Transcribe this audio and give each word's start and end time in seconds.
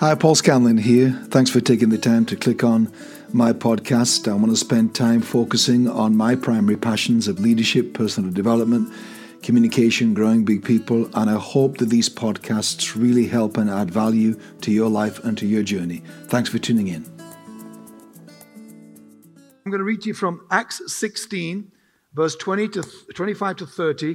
Hi, 0.00 0.14
Paul 0.14 0.36
Scanlon 0.36 0.78
here. 0.78 1.10
Thanks 1.30 1.50
for 1.50 1.60
taking 1.60 1.88
the 1.88 1.98
time 1.98 2.24
to 2.26 2.36
click 2.36 2.62
on 2.62 2.88
my 3.32 3.52
podcast. 3.52 4.30
I 4.30 4.34
want 4.34 4.50
to 4.50 4.56
spend 4.56 4.94
time 4.94 5.20
focusing 5.20 5.88
on 5.88 6.16
my 6.16 6.36
primary 6.36 6.76
passions 6.76 7.26
of 7.26 7.40
leadership, 7.40 7.94
personal 7.94 8.30
development, 8.30 8.92
communication, 9.42 10.14
growing 10.14 10.44
big 10.44 10.64
people, 10.64 11.10
and 11.16 11.28
I 11.28 11.34
hope 11.34 11.78
that 11.78 11.86
these 11.88 12.08
podcasts 12.08 12.94
really 12.94 13.26
help 13.26 13.56
and 13.56 13.68
add 13.68 13.90
value 13.90 14.38
to 14.60 14.70
your 14.70 14.88
life 14.88 15.18
and 15.24 15.36
to 15.36 15.46
your 15.48 15.64
journey. 15.64 16.04
Thanks 16.26 16.48
for 16.48 16.60
tuning 16.60 16.86
in. 16.86 17.04
I'm 19.66 19.72
going 19.72 19.80
to 19.80 19.84
read 19.84 20.02
to 20.02 20.10
you 20.10 20.14
from 20.14 20.46
Acts 20.48 20.80
16, 20.86 21.72
verse 22.14 22.36
20 22.36 22.68
to 22.68 22.84
25 23.16 23.56
to 23.56 23.66
30. 23.66 24.14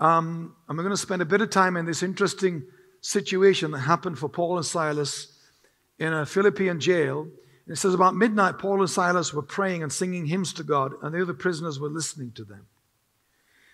Um, 0.00 0.56
I'm 0.68 0.76
going 0.76 0.90
to 0.90 0.96
spend 0.96 1.22
a 1.22 1.24
bit 1.24 1.40
of 1.40 1.50
time 1.50 1.76
in 1.76 1.86
this 1.86 2.02
interesting 2.02 2.64
situation 3.04 3.70
that 3.70 3.80
happened 3.80 4.18
for 4.18 4.30
Paul 4.30 4.56
and 4.56 4.64
Silas 4.64 5.28
in 5.98 6.14
a 6.14 6.24
Philippian 6.24 6.80
jail. 6.80 7.28
It 7.68 7.76
says, 7.76 7.92
About 7.92 8.16
midnight, 8.16 8.58
Paul 8.58 8.80
and 8.80 8.88
Silas 8.88 9.34
were 9.34 9.42
praying 9.42 9.82
and 9.82 9.92
singing 9.92 10.24
hymns 10.24 10.54
to 10.54 10.62
God, 10.62 10.94
and 11.02 11.14
the 11.14 11.20
other 11.20 11.34
prisoners 11.34 11.78
were 11.78 11.90
listening 11.90 12.32
to 12.32 12.44
them. 12.44 12.66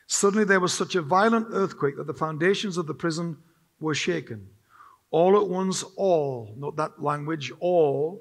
Suddenly, 0.08 0.44
there 0.44 0.58
was 0.58 0.72
such 0.72 0.96
a 0.96 1.02
violent 1.02 1.46
earthquake 1.52 1.96
that 1.96 2.08
the 2.08 2.14
foundations 2.14 2.76
of 2.76 2.88
the 2.88 2.94
prison 2.94 3.36
were 3.78 3.94
shaken. 3.94 4.48
All 5.12 5.36
at 5.36 5.48
once, 5.48 5.84
all, 5.96 6.52
note 6.56 6.76
that 6.76 7.00
language, 7.00 7.52
all, 7.60 8.20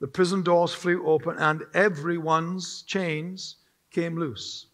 the 0.00 0.06
prison 0.06 0.42
doors 0.42 0.74
flew 0.74 1.06
open, 1.06 1.38
and 1.38 1.62
everyone's 1.72 2.82
chains 2.82 3.56
came 3.90 4.18
loose. 4.18 4.66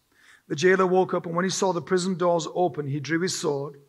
The 0.49 0.55
jailer 0.57 0.87
woke 0.87 1.13
up, 1.13 1.25
and 1.25 1.35
when 1.35 1.45
he 1.45 1.51
saw 1.51 1.71
the 1.71 1.81
prison 1.81 2.15
doors 2.15 2.47
open, 2.53 2.85
he 2.85 2.99
drew 2.99 3.21
his 3.21 3.39
sword 3.39 3.79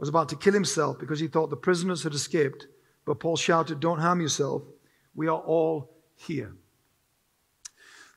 was 0.00 0.08
about 0.08 0.30
to 0.30 0.36
kill 0.36 0.54
himself 0.54 0.98
because 0.98 1.20
he 1.20 1.28
thought 1.28 1.50
the 1.50 1.56
prisoners 1.56 2.02
had 2.02 2.14
escaped. 2.14 2.66
But 3.04 3.20
Paul 3.20 3.36
shouted, 3.36 3.80
Don't 3.80 4.00
harm 4.00 4.20
yourself. 4.20 4.62
We 5.14 5.28
are 5.28 5.38
all 5.38 5.90
here. 6.16 6.54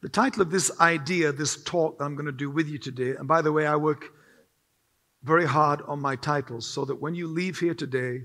The 0.01 0.09
title 0.09 0.41
of 0.41 0.51
this 0.51 0.71
idea, 0.79 1.31
this 1.31 1.63
talk 1.63 1.97
that 1.97 2.05
I'm 2.05 2.15
going 2.15 2.25
to 2.25 2.31
do 2.31 2.49
with 2.49 2.67
you 2.67 2.77
today, 2.77 3.11
and 3.11 3.27
by 3.27 3.41
the 3.41 3.51
way, 3.51 3.67
I 3.67 3.75
work 3.75 4.13
very 5.23 5.45
hard 5.45 5.81
on 5.87 5.99
my 5.99 6.15
titles 6.15 6.67
so 6.67 6.83
that 6.85 6.95
when 6.95 7.15
you 7.15 7.27
leave 7.27 7.57
here 7.57 7.73
today, 7.73 8.23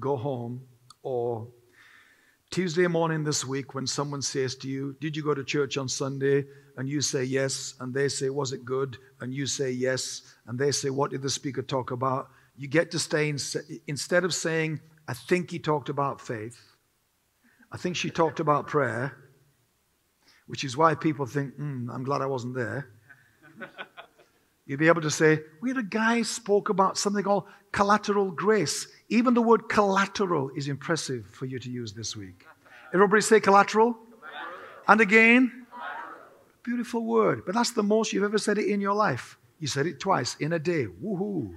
go 0.00 0.16
home, 0.16 0.62
or 1.02 1.46
Tuesday 2.50 2.86
morning 2.86 3.24
this 3.24 3.44
week, 3.44 3.74
when 3.74 3.86
someone 3.86 4.22
says 4.22 4.54
to 4.56 4.68
you, 4.68 4.96
Did 5.00 5.16
you 5.16 5.22
go 5.22 5.34
to 5.34 5.44
church 5.44 5.76
on 5.76 5.88
Sunday? 5.88 6.44
And 6.76 6.88
you 6.88 7.00
say 7.00 7.24
yes, 7.24 7.74
and 7.80 7.94
they 7.94 8.08
say, 8.08 8.30
Was 8.30 8.52
it 8.52 8.64
good? 8.64 8.98
And 9.20 9.32
you 9.32 9.46
say 9.46 9.70
yes, 9.70 10.22
and 10.46 10.58
they 10.58 10.70
say, 10.70 10.90
What 10.90 11.10
did 11.10 11.22
the 11.22 11.30
speaker 11.30 11.62
talk 11.62 11.90
about? 11.90 12.30
You 12.56 12.68
get 12.68 12.90
to 12.92 12.98
stay 12.98 13.28
in, 13.28 13.38
instead 13.86 14.24
of 14.24 14.32
saying, 14.32 14.80
I 15.08 15.14
think 15.14 15.50
he 15.50 15.58
talked 15.58 15.88
about 15.88 16.20
faith, 16.20 16.58
I 17.72 17.76
think 17.76 17.96
she 17.96 18.10
talked 18.10 18.40
about 18.40 18.66
prayer, 18.66 19.16
which 20.46 20.62
is 20.62 20.76
why 20.76 20.94
people 20.94 21.26
think, 21.26 21.58
mm, 21.58 21.88
I'm 21.92 22.04
glad 22.04 22.22
I 22.22 22.26
wasn't 22.26 22.54
there. 22.54 22.90
You'd 24.66 24.78
be 24.78 24.88
able 24.88 25.02
to 25.02 25.10
say, 25.10 25.40
We 25.60 25.70
had 25.70 25.78
a 25.78 25.82
guy 25.82 26.22
spoke 26.22 26.70
about 26.70 26.96
something 26.96 27.22
called 27.22 27.44
collateral 27.72 28.30
grace. 28.30 28.86
Even 29.10 29.34
the 29.34 29.42
word 29.42 29.68
collateral 29.68 30.50
is 30.56 30.68
impressive 30.68 31.26
for 31.26 31.44
you 31.44 31.58
to 31.58 31.70
use 31.70 31.92
this 31.92 32.16
week. 32.16 32.46
Everybody 32.94 33.20
say 33.20 33.40
collateral? 33.40 33.92
collateral. 33.92 34.58
And 34.88 35.00
again? 35.02 35.66
Collateral. 35.70 36.20
Beautiful 36.62 37.04
word. 37.04 37.42
But 37.44 37.54
that's 37.54 37.72
the 37.72 37.82
most 37.82 38.12
you've 38.12 38.24
ever 38.24 38.38
said 38.38 38.56
it 38.56 38.68
in 38.68 38.80
your 38.80 38.94
life. 38.94 39.36
You 39.58 39.66
said 39.66 39.86
it 39.86 40.00
twice 40.00 40.36
in 40.36 40.54
a 40.54 40.58
day. 40.58 40.86
Woohoo 40.86 41.56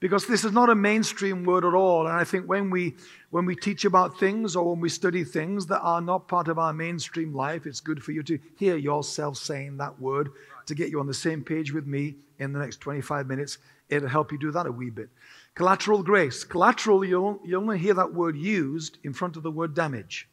because 0.00 0.26
this 0.26 0.44
is 0.44 0.52
not 0.52 0.70
a 0.70 0.74
mainstream 0.74 1.44
word 1.44 1.64
at 1.64 1.74
all. 1.74 2.06
And 2.06 2.16
I 2.16 2.24
think 2.24 2.46
when 2.46 2.70
we 2.70 2.96
when 3.30 3.44
we 3.44 3.56
teach 3.56 3.84
about 3.84 4.18
things 4.18 4.56
or 4.56 4.70
when 4.70 4.80
we 4.80 4.88
study 4.88 5.24
things 5.24 5.66
that 5.66 5.80
are 5.80 6.00
not 6.00 6.28
part 6.28 6.48
of 6.48 6.58
our 6.58 6.72
mainstream 6.72 7.34
life, 7.34 7.66
it's 7.66 7.80
good 7.80 8.02
for 8.02 8.12
you 8.12 8.22
to 8.24 8.38
hear 8.56 8.76
yourself 8.76 9.36
saying 9.36 9.76
that 9.76 10.00
word 10.00 10.30
to 10.66 10.74
get 10.74 10.90
you 10.90 11.00
on 11.00 11.06
the 11.06 11.14
same 11.14 11.42
page 11.42 11.72
with 11.72 11.86
me 11.86 12.16
in 12.38 12.52
the 12.52 12.58
next 12.58 12.78
25 12.80 13.26
minutes. 13.26 13.58
It'll 13.88 14.08
help 14.08 14.32
you 14.32 14.38
do 14.38 14.50
that 14.52 14.66
a 14.66 14.72
wee 14.72 14.90
bit. 14.90 15.08
Collateral 15.54 16.02
grace. 16.02 16.44
Collateral, 16.44 17.04
you'll, 17.04 17.40
you 17.44 17.56
only 17.56 17.78
hear 17.78 17.94
that 17.94 18.14
word 18.14 18.36
used 18.36 18.98
in 19.02 19.12
front 19.12 19.36
of 19.36 19.42
the 19.42 19.50
word 19.50 19.74
damage. 19.74 20.28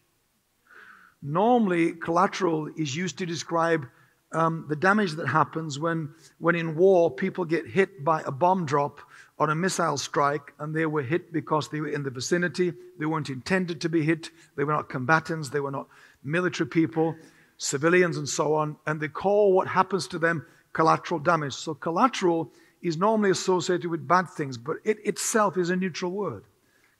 Normally, 1.22 1.94
collateral 1.94 2.70
is 2.78 2.96
used 2.96 3.18
to 3.18 3.26
describe 3.26 3.88
um, 4.32 4.66
the 4.68 4.76
damage 4.76 5.14
that 5.14 5.28
happens 5.28 5.80
when, 5.80 6.14
when 6.40 6.56
in 6.56 6.76
war 6.76 7.10
people 7.10 7.46
get 7.46 7.66
hit 7.66 8.04
by 8.04 8.22
a 8.22 8.32
bomb 8.32 8.66
drop 8.66 9.00
on 9.38 9.50
a 9.50 9.56
missile 9.56 9.98
strike 9.98 10.54
and 10.60 10.74
they 10.74 10.86
were 10.86 11.02
hit 11.02 11.34
because 11.34 11.70
they 11.70 11.82
were 11.82 11.90
in 11.90 12.04
the 12.04 12.10
vicinity. 12.10 12.74
They 12.98 13.06
weren't 13.06 13.30
intended 13.30 13.82
to 13.82 13.90
be 13.90 14.04
hit. 14.04 14.30
They 14.56 14.64
were 14.64 14.74
not 14.74 14.90
combatants. 14.90 15.50
They 15.50 15.60
were 15.60 15.72
not 15.72 15.88
military 16.24 16.70
people, 16.70 17.16
civilians, 17.58 18.18
and 18.18 18.28
so 18.28 18.54
on. 18.54 18.78
And 18.86 19.00
they 19.00 19.10
call 19.10 19.54
what 19.54 19.68
happens 19.68 20.08
to 20.08 20.20
them 20.20 20.46
collateral 20.74 21.20
damage. 21.20 21.54
So, 21.54 21.74
collateral 21.74 22.52
is 22.82 22.98
normally 22.98 23.32
associated 23.32 23.90
with 23.90 24.08
bad 24.08 24.30
things, 24.30 24.58
but 24.58 24.78
it 24.84 24.98
itself 25.06 25.58
is 25.58 25.70
a 25.70 25.76
neutral 25.76 26.12
word. 26.12 26.44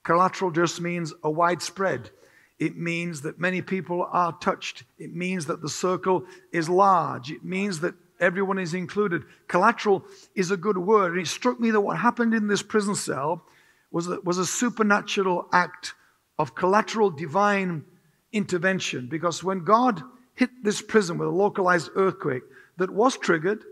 Collateral 0.02 0.50
just 0.50 0.80
means 0.80 1.14
a 1.22 1.30
widespread. 1.30 2.10
It 2.58 2.76
means 2.76 3.22
that 3.22 3.38
many 3.38 3.60
people 3.60 4.08
are 4.10 4.36
touched. 4.40 4.84
It 4.98 5.14
means 5.14 5.46
that 5.46 5.60
the 5.62 5.68
circle 5.68 6.24
is 6.52 6.68
large. 6.68 7.30
It 7.30 7.44
means 7.44 7.80
that 7.80 7.94
everyone 8.20 8.58
is 8.58 8.74
included. 8.74 9.24
Collateral 9.48 10.04
is 10.34 10.50
a 10.50 10.56
good 10.56 10.78
word. 10.78 11.12
And 11.12 11.20
it 11.20 11.26
struck 11.28 11.60
me 11.60 11.70
that 11.70 11.80
what 11.80 11.98
happened 11.98 12.34
in 12.34 12.46
this 12.46 12.62
prison 12.62 12.94
cell 12.94 13.44
was 13.90 14.08
a, 14.08 14.20
was 14.20 14.38
a 14.38 14.46
supernatural 14.46 15.48
act 15.52 15.94
of 16.38 16.54
collateral 16.54 17.10
divine 17.10 17.84
intervention. 18.32 19.08
Because 19.08 19.42
when 19.42 19.64
God 19.64 20.02
hit 20.34 20.50
this 20.62 20.82
prison 20.82 21.18
with 21.18 21.28
a 21.28 21.32
localized 21.32 21.90
earthquake 21.94 22.42
that 22.76 22.90
was 22.90 23.16
triggered, 23.16 23.64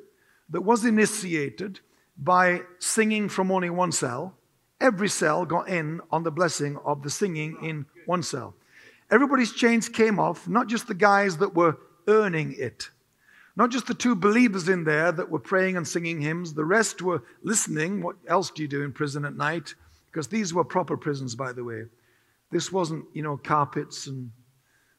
that 0.51 0.63
was 0.63 0.85
initiated 0.85 1.81
by 2.17 2.63
singing 2.79 3.29
from 3.29 3.51
only 3.51 3.71
one 3.71 3.93
cell, 3.93 4.37
every 4.81 5.09
cell 5.09 5.45
got 5.45 5.69
in 5.69 6.01
on 6.11 6.23
the 6.23 6.31
blessing 6.31 6.79
of 6.85 7.03
the 7.03 7.11
singing 7.11 7.57
in 7.63 7.87
one 8.07 8.23
cell. 8.23 8.55
Everybody's 9.11 9.53
chains 9.53 9.89
came 9.89 10.19
off, 10.19 10.49
not 10.49 10.67
just 10.67 10.87
the 10.87 10.95
guys 10.95 11.39
that 11.39 11.55
were 11.55 11.77
earning 12.07 12.55
it. 12.57 12.91
Not 13.57 13.71
just 13.71 13.87
the 13.87 13.95
two 13.95 14.17
believers 14.17 14.69
in 14.69 14.85
there 14.85 15.13
that 15.13 15.31
were 15.31 15.39
praying 15.39 15.77
and 15.77 15.87
singing 15.87 16.21
hymns, 16.21 16.55
the 16.55 16.65
rest 16.65 17.03
were 17.03 17.23
listening. 17.43 18.03
What 18.03 18.17
else 18.27 18.51
do 18.51 18.63
you 18.63 18.69
do 18.69 18.83
in 18.83 18.93
prison 18.93 19.25
at 19.25 19.37
night? 19.37 19.75
Because 20.07 20.27
these 20.27 20.53
were 20.53 20.65
proper 20.65 20.97
prisons, 20.97 21.35
by 21.35 21.53
the 21.53 21.63
way. 21.63 21.85
This 22.51 22.73
wasn't, 22.73 23.05
you 23.13 23.23
know, 23.23 23.37
carpets 23.37 24.07
and 24.07 24.31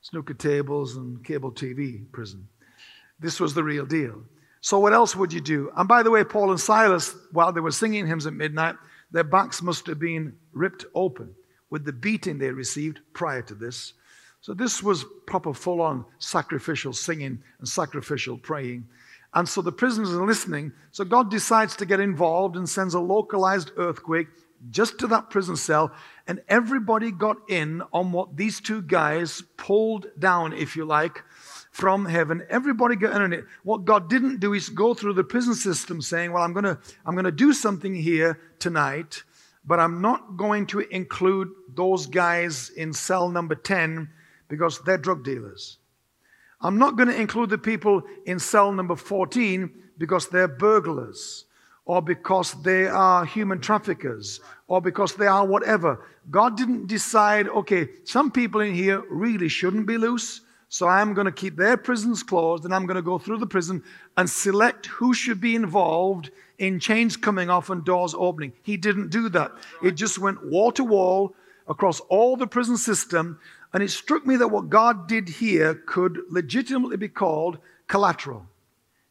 snooker 0.02 0.34
tables 0.34 0.96
and 0.96 1.24
cable 1.24 1.52
TV 1.52 2.10
prison. 2.12 2.48
This 3.20 3.40
was 3.40 3.54
the 3.54 3.64
real 3.64 3.86
deal. 3.86 4.24
So, 4.62 4.80
what 4.80 4.94
else 4.94 5.16
would 5.16 5.32
you 5.32 5.42
do? 5.42 5.72
And 5.76 5.88
by 5.88 6.04
the 6.04 6.12
way, 6.12 6.24
Paul 6.24 6.52
and 6.52 6.60
Silas, 6.60 7.16
while 7.32 7.52
they 7.52 7.62
were 7.62 7.72
singing 7.72 8.08
hymns 8.08 8.26
at 8.26 8.34
midnight, 8.34 8.76
their 9.12 9.24
backs 9.24 9.62
must 9.62 9.88
have 9.88 10.00
been 10.00 10.36
ripped 10.54 10.86
open 10.96 11.36
with 11.70 11.86
the 11.86 11.94
beating 11.94 12.38
they 12.38 12.52
received 12.52 13.00
prior 13.14 13.42
to 13.44 13.54
this. 13.54 13.94
So 14.46 14.54
this 14.54 14.84
was 14.84 15.06
proper 15.26 15.56
full 15.56 15.82
on 15.82 16.06
sacrificial 16.20 16.94
singing 16.94 17.42
and 17.58 17.68
sacrificial 17.68 18.38
praying. 18.38 18.88
And 19.34 19.50
so 19.50 19.64
the 19.64 19.72
prisoners 19.72 20.14
are 20.14 20.24
listening. 20.24 20.72
So 20.92 21.04
God 21.04 21.32
decides 21.32 21.76
to 21.78 21.86
get 21.88 22.00
involved 22.00 22.56
and 22.56 22.70
sends 22.70 22.94
a 22.94 23.00
localized 23.00 23.72
earthquake 23.76 24.28
just 24.70 25.00
to 25.00 25.08
that 25.08 25.32
prison 25.32 25.56
cell. 25.56 25.92
And 26.28 26.44
everybody 26.48 27.10
got 27.10 27.38
in 27.50 27.82
on 27.92 28.12
what 28.12 28.38
these 28.38 28.62
two 28.62 28.84
guys 28.84 29.42
pulled 29.58 30.12
down, 30.20 30.54
if 30.54 30.76
you 30.76 30.86
like, 30.86 31.24
from 31.72 32.06
heaven. 32.06 32.46
Everybody 32.48 32.98
got 32.98 33.16
in 33.16 33.24
on 33.24 33.34
it. 33.34 33.46
What 33.64 33.86
God 33.86 34.12
didn't 34.12 34.42
do 34.42 34.54
is 34.54 34.70
go 34.70 34.94
through 34.94 35.14
the 35.14 35.24
prison 35.24 35.56
system 35.56 36.04
saying, 36.04 36.32
Well, 36.32 36.44
I'm 36.44 36.54
going 36.54 36.66
to 36.66 36.78
I'm 37.04 37.16
going 37.16 37.26
to 37.26 37.32
do 37.32 37.52
something 37.52 37.96
here 37.96 38.40
tonight, 38.60 39.24
but 39.66 39.80
I'm 39.80 40.02
not 40.02 40.38
going 40.38 40.68
to 40.68 40.82
include 40.82 41.48
those 41.74 42.06
guys 42.06 42.70
in 42.70 42.94
cell 42.94 43.28
number 43.28 43.56
10 43.56 44.10
because 44.48 44.80
they're 44.80 44.98
drug 44.98 45.24
dealers. 45.24 45.78
I'm 46.62 46.78
not 46.78 46.96
going 46.96 47.10
to 47.10 47.20
include 47.20 47.50
the 47.50 47.58
people 47.58 48.04
in 48.26 48.40
cell 48.40 48.72
number 48.72 48.96
14 48.96 49.70
because 49.98 50.28
they're 50.28 50.48
burglars 50.48 51.46
or 51.86 52.02
because 52.02 52.54
they 52.64 52.88
are 52.88 53.26
human 53.26 53.60
traffickers 53.60 54.40
or 54.68 54.82
because 54.82 55.14
they 55.16 55.28
are 55.28 55.46
whatever. 55.46 56.04
God 56.32 56.58
didn't 56.58 56.88
decide, 56.88 57.48
okay, 57.50 57.88
some 58.04 58.32
people 58.32 58.62
in 58.62 58.74
here 58.74 59.04
really 59.10 59.48
shouldn't 59.48 59.86
be 59.86 59.98
loose, 59.98 60.42
so 60.70 60.88
I'm 60.88 61.14
going 61.14 61.26
to 61.26 61.32
keep 61.32 61.56
their 61.56 61.78
prisons 61.78 62.24
closed 62.24 62.66
and 62.66 62.74
I'm 62.74 62.88
going 62.88 62.96
to 62.96 63.02
go 63.04 63.20
through 63.20 63.38
the 63.38 63.46
prison 63.46 63.84
and 64.18 64.30
select 64.30 64.88
who 64.88 65.14
should 65.14 65.40
be 65.40 65.56
involved 65.56 66.32
in 66.58 66.80
chains 66.80 67.16
coming 67.16 67.50
off 67.50 67.70
and 67.70 67.86
doors 67.86 68.16
opening. 68.18 68.54
He 68.64 68.78
didn't 68.78 69.10
do 69.10 69.30
that. 69.30 69.52
It 69.84 69.92
just 69.92 70.18
went 70.18 70.44
wall 70.46 70.72
to 70.74 70.84
wall 70.84 71.36
across 71.68 72.00
all 72.02 72.36
the 72.36 72.48
prison 72.48 72.78
system 72.78 73.40
and 73.76 73.84
it 73.84 73.92
struck 73.92 74.26
me 74.26 74.38
that 74.38 74.48
what 74.48 74.70
God 74.70 75.06
did 75.06 75.28
here 75.28 75.76
could 75.76 76.18
legitimately 76.30 76.96
be 76.96 77.10
called 77.10 77.58
collateral. 77.90 78.48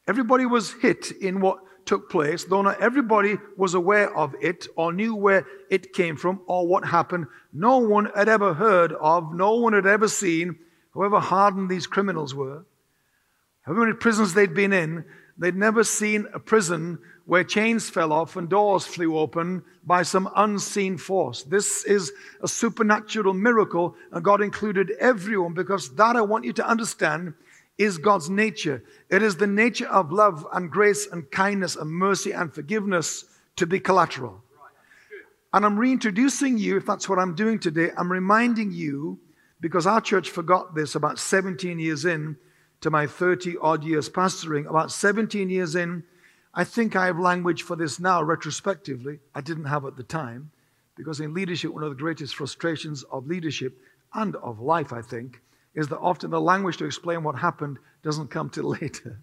Everybody 0.09 0.47
was 0.47 0.73
hit 0.73 1.11
in 1.21 1.43
what 1.43 1.59
took 1.85 2.09
place, 2.09 2.45
though 2.45 2.63
not 2.63 2.81
everybody 2.81 3.37
was 3.59 3.75
aware 3.75 4.17
of 4.17 4.35
it 4.41 4.67
or 4.75 4.91
knew 4.91 5.15
where 5.15 5.47
it 5.69 5.93
came 5.93 6.17
from 6.17 6.41
or 6.47 6.67
what 6.67 6.87
happened, 6.87 7.27
no 7.53 7.77
one 7.77 8.11
had 8.17 8.27
ever 8.27 8.55
heard 8.55 8.93
of, 8.95 9.35
no 9.35 9.57
one 9.57 9.75
had 9.75 9.85
ever 9.85 10.09
seen, 10.09 10.59
however 10.95 11.21
hardened 11.21 11.69
these 11.69 11.87
criminals 11.87 12.35
were, 12.35 12.65
however 13.67 13.85
many 13.85 13.93
prisons 13.93 14.33
they'd 14.33 14.55
been 14.55 14.73
in, 14.73 15.05
they'd 15.37 15.55
never 15.55 15.85
seen 15.85 16.27
a 16.33 16.41
prison 16.41 16.99
where 17.27 17.45
chains 17.45 17.89
fell 17.89 18.13
off 18.13 18.37
and 18.37 18.49
doors 18.49 18.87
flew 18.87 19.17
open 19.19 19.63
by 19.85 20.03
some 20.03 20.29
unseen 20.37 20.99
force. 20.99 21.43
This 21.43 21.85
is 21.85 22.13
a 22.43 22.49
supernatural 22.49 23.33
miracle, 23.33 23.97
and 24.13 24.23
God 24.23 24.43
included 24.43 24.93
everyone 25.01 25.55
because 25.55 25.95
that 25.95 26.17
I 26.17 26.21
want 26.23 26.45
you 26.45 26.53
to 26.55 26.69
understand 26.69 27.35
is 27.79 27.99
God's 27.99 28.31
nature. 28.31 28.85
It 29.11 29.23
is 29.23 29.37
the 29.37 29.47
nature 29.47 29.89
of 29.89 30.13
love 30.13 30.47
and 30.53 30.71
grace 30.71 31.09
and 31.11 31.29
kindness 31.31 31.77
and 31.77 31.91
mercy 31.91 32.33
and 32.33 32.55
forgiveness 32.55 33.25
to 33.57 33.67
be 33.67 33.81
collateral. 33.81 34.43
And 35.53 35.65
I'm 35.65 35.79
reintroducing 35.79 36.59
you, 36.59 36.77
if 36.77 36.87
that's 36.87 37.09
what 37.09 37.19
I'm 37.19 37.35
doing 37.35 37.59
today, 37.59 37.91
I'm 37.97 38.11
reminding 38.11 38.73
you, 38.73 39.19
because 39.61 39.87
our 39.87 40.01
church 40.01 40.31
forgot 40.31 40.75
this 40.75 40.95
about 40.95 41.19
17 41.19 41.79
years 41.79 42.05
in 42.05 42.37
to 42.81 42.91
my 42.91 43.07
30 43.07 43.57
odd 43.63 43.85
years 43.85 44.11
pastoring, 44.11 44.69
about 44.69 44.91
17 44.93 45.49
years 45.49 45.75
in, 45.75 46.03
I 46.55 46.65
think 46.65 46.95
I 46.95 47.07
have 47.07 47.19
language 47.19 47.63
for 47.63 47.75
this 47.75 47.99
now 47.99 48.23
retrospectively. 48.23 49.19
I 49.35 49.41
didn't 49.41 49.65
have 49.65 49.85
at 49.85 49.97
the 49.97 50.05
time, 50.05 50.53
because 50.97 51.19
in 51.19 51.35
leadership, 51.35 51.73
one 51.73 51.83
of 51.83 51.91
the 51.91 51.97
greatest 51.97 52.37
frustrations 52.37 53.03
of 53.05 53.27
leadership 53.27 53.77
and 54.15 54.37
of 54.37 54.61
life, 54.61 54.93
I 54.93 55.03
think, 55.03 55.43
is 55.75 55.89
that 55.89 55.99
often 55.99 56.31
the 56.31 56.41
language 56.41 56.77
to 56.77 56.85
explain 56.85 57.25
what 57.25 57.35
happened 57.35 57.79
doesn't 58.05 58.31
come 58.31 58.49
till 58.51 58.65
later. 58.81 59.19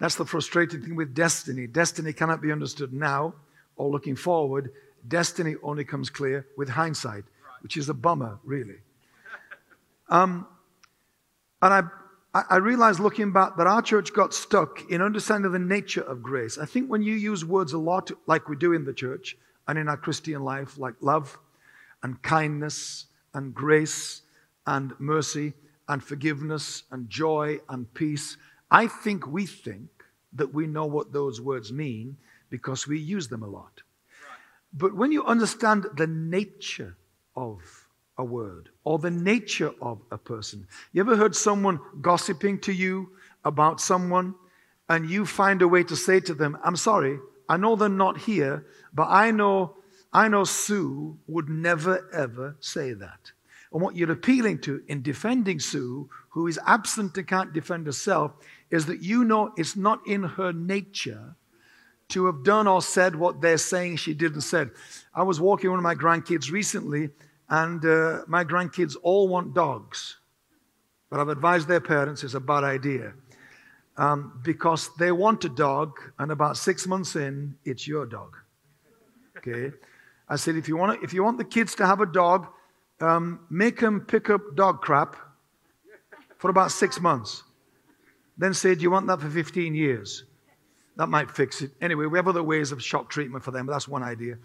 That's 0.00 0.16
the 0.16 0.24
frustrating 0.24 0.82
thing 0.82 0.96
with 0.96 1.14
destiny. 1.14 1.68
Destiny 1.68 2.12
cannot 2.12 2.42
be 2.42 2.50
understood 2.50 2.92
now 2.92 3.34
or 3.76 3.88
looking 3.88 4.16
forward. 4.16 4.72
Destiny 5.06 5.54
only 5.62 5.84
comes 5.84 6.10
clear 6.10 6.46
with 6.56 6.68
hindsight, 6.68 7.24
which 7.62 7.76
is 7.76 7.88
a 7.88 7.94
bummer, 7.94 8.38
really. 8.44 8.76
Um, 10.10 10.46
and 11.60 11.74
I, 11.74 11.82
I 12.50 12.56
realized 12.56 13.00
looking 13.00 13.32
back 13.32 13.56
that 13.56 13.66
our 13.66 13.82
church 13.82 14.12
got 14.12 14.34
stuck 14.34 14.90
in 14.90 15.00
understanding 15.00 15.52
the 15.52 15.58
nature 15.58 16.02
of 16.02 16.22
grace. 16.22 16.58
I 16.58 16.66
think 16.66 16.90
when 16.90 17.02
you 17.02 17.14
use 17.14 17.44
words 17.44 17.72
a 17.72 17.78
lot, 17.78 18.10
like 18.26 18.48
we 18.48 18.56
do 18.56 18.72
in 18.72 18.84
the 18.84 18.92
church 18.92 19.36
and 19.66 19.78
in 19.78 19.88
our 19.88 19.96
Christian 19.96 20.42
life, 20.42 20.78
like 20.78 20.94
love 21.00 21.38
and 22.02 22.20
kindness 22.22 23.06
and 23.34 23.54
grace 23.54 24.22
and 24.66 24.92
mercy, 24.98 25.54
and 25.88 26.04
forgiveness 26.04 26.82
and 26.90 27.08
joy 27.08 27.58
and 27.68 27.92
peace. 27.94 28.36
I 28.70 28.86
think 28.86 29.26
we 29.26 29.46
think 29.46 29.88
that 30.34 30.52
we 30.52 30.66
know 30.66 30.84
what 30.84 31.12
those 31.12 31.40
words 31.40 31.72
mean 31.72 32.18
because 32.50 32.86
we 32.86 32.98
use 32.98 33.28
them 33.28 33.42
a 33.42 33.46
lot. 33.46 33.82
Right. 34.22 34.38
But 34.74 34.94
when 34.94 35.12
you 35.12 35.24
understand 35.24 35.86
the 35.96 36.06
nature 36.06 36.96
of 37.34 37.87
a 38.18 38.24
word 38.24 38.68
or 38.84 38.98
the 38.98 39.10
nature 39.10 39.72
of 39.80 40.02
a 40.10 40.18
person, 40.18 40.66
you 40.92 41.00
ever 41.00 41.16
heard 41.16 41.34
someone 41.34 41.80
gossiping 42.00 42.60
to 42.60 42.72
you 42.72 43.10
about 43.44 43.80
someone 43.80 44.34
and 44.88 45.08
you 45.08 45.24
find 45.24 45.62
a 45.62 45.68
way 45.68 45.82
to 45.84 45.96
say 45.96 46.20
to 46.20 46.34
them, 46.34 46.58
I'm 46.62 46.76
sorry, 46.76 47.18
I 47.48 47.56
know 47.56 47.76
they're 47.76 47.88
not 47.88 48.18
here, 48.18 48.66
but 48.92 49.08
I 49.08 49.30
know 49.30 49.74
I 50.12 50.28
know 50.28 50.44
Sue 50.44 51.18
would 51.26 51.48
never 51.48 52.08
ever 52.12 52.56
say 52.60 52.94
that. 52.94 53.32
And 53.72 53.82
what 53.82 53.94
you're 53.94 54.10
appealing 54.10 54.60
to 54.62 54.82
in 54.88 55.02
defending 55.02 55.60
Sue, 55.60 56.08
who 56.30 56.46
is 56.46 56.58
absent 56.66 57.16
and 57.18 57.26
can't 57.26 57.52
defend 57.52 57.86
herself, 57.86 58.32
is 58.70 58.86
that 58.86 59.02
you 59.02 59.24
know 59.24 59.52
it's 59.56 59.76
not 59.76 60.00
in 60.06 60.22
her 60.22 60.52
nature 60.52 61.36
to 62.08 62.24
have 62.24 62.42
done 62.42 62.66
or 62.66 62.80
said 62.80 63.16
what 63.16 63.42
they're 63.42 63.58
saying 63.58 63.96
she 63.96 64.14
did 64.14 64.32
and 64.32 64.42
said. 64.42 64.70
I 65.14 65.22
was 65.22 65.40
walking 65.40 65.68
one 65.70 65.78
of 65.78 65.82
my 65.82 65.94
grandkids 65.94 66.50
recently, 66.50 67.10
and 67.50 67.84
uh, 67.84 68.22
my 68.26 68.44
grandkids 68.44 68.96
all 69.02 69.28
want 69.28 69.54
dogs. 69.54 70.18
But 71.10 71.20
I've 71.20 71.28
advised 71.28 71.68
their 71.68 71.80
parents 71.80 72.22
it's 72.22 72.34
a 72.34 72.40
bad 72.40 72.64
idea. 72.64 73.14
Um, 73.96 74.40
because 74.44 74.90
they 74.96 75.10
want 75.10 75.44
a 75.44 75.48
dog, 75.48 75.98
and 76.18 76.30
about 76.30 76.56
six 76.56 76.86
months 76.86 77.16
in, 77.16 77.56
it's 77.64 77.88
your 77.88 78.06
dog. 78.06 78.36
Okay? 79.38 79.74
I 80.28 80.36
said, 80.36 80.54
if 80.56 80.68
you 80.68 80.76
want, 80.76 81.02
if 81.02 81.12
you 81.12 81.24
want 81.24 81.38
the 81.38 81.44
kids 81.44 81.74
to 81.76 81.86
have 81.86 82.00
a 82.00 82.06
dog, 82.06 82.46
um, 83.00 83.40
make 83.50 83.80
them 83.80 84.00
pick 84.02 84.30
up 84.30 84.40
dog 84.54 84.82
crap 84.82 85.16
for 86.36 86.50
about 86.50 86.70
six 86.70 87.00
months. 87.00 87.42
Then 88.36 88.54
say, 88.54 88.74
Do 88.74 88.82
you 88.82 88.90
want 88.90 89.06
that 89.08 89.20
for 89.20 89.28
15 89.28 89.74
years? 89.74 90.24
That 90.96 91.08
might 91.08 91.30
fix 91.30 91.62
it. 91.62 91.72
Anyway, 91.80 92.06
we 92.06 92.18
have 92.18 92.28
other 92.28 92.42
ways 92.42 92.72
of 92.72 92.82
shock 92.82 93.08
treatment 93.10 93.44
for 93.44 93.50
them, 93.50 93.66
but 93.66 93.72
that's 93.72 93.88
one 93.88 94.02
idea 94.02 94.32
in 94.32 94.38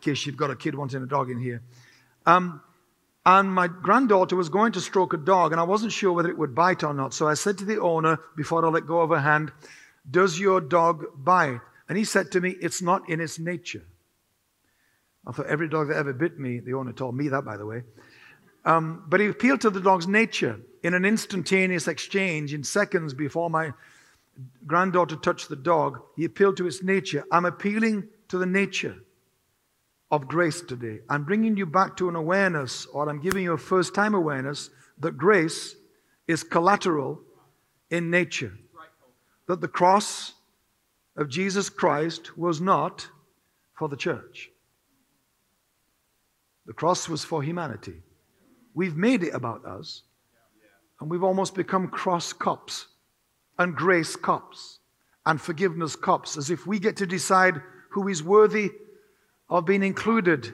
case 0.00 0.26
you've 0.26 0.36
got 0.36 0.50
a 0.50 0.56
kid 0.56 0.74
wanting 0.74 1.02
a 1.02 1.06
dog 1.06 1.30
in 1.30 1.38
here. 1.38 1.62
Um, 2.26 2.62
and 3.26 3.52
my 3.52 3.68
granddaughter 3.68 4.36
was 4.36 4.50
going 4.50 4.72
to 4.72 4.80
stroke 4.80 5.14
a 5.14 5.18
dog, 5.18 5.52
and 5.52 5.60
I 5.60 5.64
wasn't 5.64 5.92
sure 5.92 6.12
whether 6.12 6.28
it 6.28 6.36
would 6.36 6.54
bite 6.54 6.84
or 6.84 6.92
not. 6.92 7.14
So 7.14 7.26
I 7.26 7.34
said 7.34 7.56
to 7.58 7.64
the 7.64 7.80
owner 7.80 8.18
before 8.36 8.64
I 8.64 8.68
let 8.68 8.86
go 8.86 9.00
of 9.00 9.10
her 9.10 9.20
hand, 9.20 9.50
Does 10.10 10.38
your 10.38 10.60
dog 10.60 11.06
bite? 11.16 11.60
And 11.88 11.96
he 11.96 12.04
said 12.04 12.32
to 12.32 12.40
me, 12.40 12.50
It's 12.60 12.82
not 12.82 13.08
in 13.08 13.20
its 13.20 13.38
nature. 13.38 13.84
I 15.26 15.32
thought 15.32 15.46
every 15.46 15.68
dog 15.68 15.88
that 15.88 15.96
ever 15.96 16.12
bit 16.12 16.38
me, 16.38 16.60
the 16.60 16.74
owner 16.74 16.92
told 16.92 17.16
me 17.16 17.28
that, 17.28 17.46
by 17.46 17.56
the 17.56 17.64
way. 17.64 17.82
Um, 18.66 19.04
but 19.08 19.20
he 19.20 19.26
appealed 19.26 19.62
to 19.62 19.70
the 19.70 19.80
dog's 19.80 20.06
nature 20.06 20.60
in 20.82 20.92
an 20.92 21.06
instantaneous 21.06 21.88
exchange 21.88 22.52
in 22.52 22.62
seconds 22.62 23.14
before 23.14 23.48
my 23.48 23.72
granddaughter 24.66 25.16
touched 25.16 25.48
the 25.48 25.56
dog. 25.56 26.00
He 26.16 26.26
appealed 26.26 26.58
to 26.58 26.66
its 26.66 26.82
nature. 26.82 27.24
I'm 27.32 27.46
appealing 27.46 28.08
to 28.28 28.38
the 28.38 28.46
nature 28.46 28.96
of 30.14 30.28
grace 30.28 30.60
today. 30.60 31.00
I'm 31.10 31.24
bringing 31.24 31.56
you 31.56 31.66
back 31.66 31.96
to 31.96 32.08
an 32.08 32.14
awareness, 32.14 32.86
or 32.86 33.08
I'm 33.08 33.20
giving 33.20 33.42
you 33.42 33.54
a 33.54 33.58
first 33.58 33.96
time 33.96 34.14
awareness 34.14 34.70
that 35.00 35.16
grace 35.16 35.74
is 36.28 36.44
collateral 36.44 37.20
in 37.90 38.10
nature. 38.10 38.52
That 39.48 39.60
the 39.60 39.66
cross 39.66 40.34
of 41.16 41.28
Jesus 41.28 41.68
Christ 41.68 42.38
was 42.38 42.60
not 42.60 43.08
for 43.76 43.88
the 43.88 43.96
church. 43.96 44.50
The 46.66 46.72
cross 46.72 47.08
was 47.08 47.24
for 47.24 47.42
humanity. 47.42 47.96
We've 48.72 48.96
made 48.96 49.24
it 49.24 49.34
about 49.34 49.64
us, 49.64 50.02
and 51.00 51.10
we've 51.10 51.24
almost 51.24 51.56
become 51.56 51.88
cross 51.88 52.32
cops 52.32 52.86
and 53.58 53.74
grace 53.74 54.14
cops 54.14 54.78
and 55.26 55.40
forgiveness 55.40 55.96
cops, 55.96 56.36
as 56.36 56.50
if 56.50 56.68
we 56.68 56.78
get 56.78 56.96
to 56.98 57.06
decide 57.06 57.60
who 57.90 58.06
is 58.06 58.22
worthy 58.22 58.70
of 59.48 59.66
being 59.66 59.82
included 59.82 60.52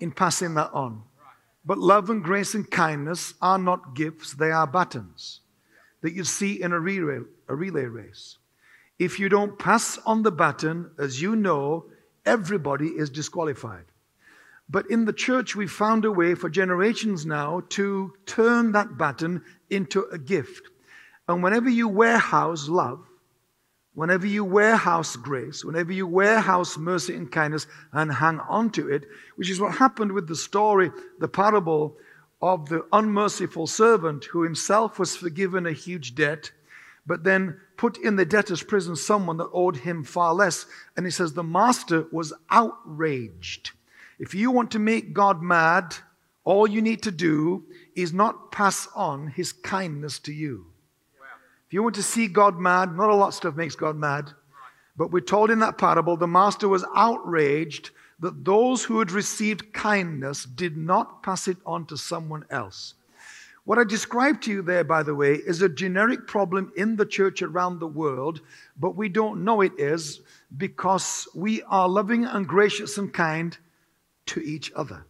in 0.00 0.12
passing 0.12 0.54
that 0.54 0.72
on. 0.72 1.02
But 1.64 1.78
love 1.78 2.08
and 2.08 2.22
grace 2.22 2.54
and 2.54 2.70
kindness 2.70 3.34
are 3.42 3.58
not 3.58 3.94
gifts, 3.94 4.34
they 4.34 4.50
are 4.50 4.66
buttons 4.66 5.40
that 6.00 6.12
you 6.14 6.24
see 6.24 6.62
in 6.62 6.72
a 6.72 6.78
relay, 6.78 7.18
a 7.48 7.54
relay 7.54 7.84
race. 7.84 8.38
If 8.98 9.18
you 9.18 9.28
don't 9.28 9.58
pass 9.58 9.98
on 10.06 10.22
the 10.22 10.32
baton, 10.32 10.90
as 10.98 11.20
you 11.20 11.36
know, 11.36 11.86
everybody 12.24 12.88
is 12.88 13.10
disqualified. 13.10 13.84
But 14.68 14.90
in 14.90 15.06
the 15.06 15.12
church, 15.12 15.56
we've 15.56 15.70
found 15.70 16.04
a 16.04 16.12
way 16.12 16.34
for 16.34 16.50
generations 16.50 17.24
now 17.24 17.62
to 17.70 18.12
turn 18.26 18.72
that 18.72 18.98
baton 18.98 19.42
into 19.70 20.02
a 20.12 20.18
gift. 20.18 20.68
And 21.26 21.42
whenever 21.42 21.70
you 21.70 21.88
warehouse 21.88 22.68
love, 22.68 23.07
whenever 23.98 24.26
you 24.26 24.44
warehouse 24.44 25.16
grace, 25.16 25.64
whenever 25.64 25.92
you 25.92 26.06
warehouse 26.06 26.76
mercy 26.76 27.14
and 27.14 27.30
kindness 27.30 27.66
and 27.92 28.12
hang 28.12 28.38
on 28.40 28.70
to 28.70 28.88
it, 28.88 29.04
which 29.36 29.50
is 29.50 29.60
what 29.60 29.74
happened 29.74 30.12
with 30.12 30.26
the 30.28 30.36
story, 30.36 30.90
the 31.18 31.28
parable 31.28 31.96
of 32.40 32.68
the 32.68 32.84
unmerciful 32.92 33.66
servant 33.66 34.24
who 34.26 34.42
himself 34.42 34.98
was 34.98 35.16
forgiven 35.16 35.66
a 35.66 35.72
huge 35.72 36.14
debt, 36.14 36.50
but 37.06 37.24
then 37.24 37.58
put 37.76 37.96
in 37.98 38.16
the 38.16 38.24
debtor's 38.24 38.62
prison 38.62 38.94
someone 38.94 39.36
that 39.36 39.50
owed 39.52 39.76
him 39.76 40.04
far 40.04 40.32
less. 40.32 40.66
And 40.96 41.04
he 41.04 41.10
says 41.10 41.32
the 41.32 41.42
master 41.42 42.06
was 42.12 42.32
outraged 42.50 43.72
if 44.18 44.34
you 44.34 44.50
want 44.50 44.72
to 44.72 44.78
make 44.78 45.12
God 45.12 45.42
mad, 45.42 45.94
all 46.44 46.66
you 46.66 46.82
need 46.82 47.02
to 47.04 47.12
do 47.12 47.64
is 47.94 48.12
not 48.12 48.50
pass 48.50 48.88
on 48.94 49.28
his 49.28 49.52
kindness 49.52 50.18
to 50.20 50.32
you. 50.32 50.66
If 51.68 51.74
you 51.74 51.82
want 51.82 51.96
to 51.96 52.02
see 52.02 52.28
God 52.28 52.58
mad, 52.58 52.96
not 52.96 53.10
a 53.10 53.14
lot 53.14 53.28
of 53.28 53.34
stuff 53.34 53.54
makes 53.54 53.76
God 53.76 53.94
mad, 53.94 54.30
but 54.96 55.10
we're 55.10 55.20
told 55.20 55.50
in 55.50 55.58
that 55.58 55.76
parable 55.76 56.16
the 56.16 56.26
master 56.26 56.66
was 56.66 56.82
outraged 56.96 57.90
that 58.20 58.42
those 58.42 58.82
who 58.82 59.00
had 59.00 59.12
received 59.12 59.74
kindness 59.74 60.44
did 60.44 60.78
not 60.78 61.22
pass 61.22 61.46
it 61.46 61.58
on 61.66 61.84
to 61.84 61.98
someone 61.98 62.46
else. 62.48 62.94
What 63.64 63.78
I 63.78 63.84
described 63.84 64.44
to 64.44 64.50
you 64.50 64.62
there, 64.62 64.82
by 64.82 65.02
the 65.02 65.14
way, 65.14 65.34
is 65.34 65.60
a 65.60 65.68
generic 65.68 66.26
problem 66.26 66.72
in 66.74 66.96
the 66.96 67.04
church 67.04 67.42
around 67.42 67.80
the 67.80 67.86
world, 67.86 68.40
but 68.78 68.96
we 68.96 69.10
don't 69.10 69.44
know 69.44 69.60
it 69.60 69.72
is 69.76 70.22
because 70.56 71.28
we 71.34 71.60
are 71.64 71.86
loving 71.86 72.24
and 72.24 72.48
gracious 72.48 72.96
and 72.96 73.12
kind 73.12 73.58
to 74.24 74.40
each 74.40 74.72
other. 74.74 75.04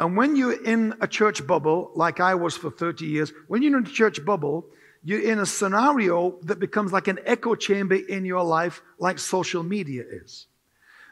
And 0.00 0.16
when 0.16 0.36
you're 0.36 0.64
in 0.64 0.94
a 1.02 1.06
church 1.06 1.46
bubble, 1.46 1.90
like 1.94 2.18
I 2.18 2.34
was 2.34 2.56
for 2.56 2.70
30 2.70 3.04
years, 3.04 3.30
when 3.46 3.60
you're 3.60 3.76
in 3.76 3.86
a 3.86 3.90
church 3.90 4.24
bubble, 4.24 4.64
you're 5.04 5.22
in 5.22 5.40
a 5.40 5.46
scenario 5.46 6.38
that 6.42 6.60
becomes 6.60 6.92
like 6.92 7.08
an 7.08 7.18
echo 7.24 7.54
chamber 7.54 7.96
in 7.96 8.24
your 8.24 8.44
life, 8.44 8.82
like 8.98 9.18
social 9.18 9.62
media 9.62 10.04
is. 10.08 10.46